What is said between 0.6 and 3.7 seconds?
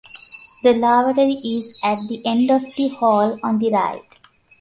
The lavatory is at the end of the hall on the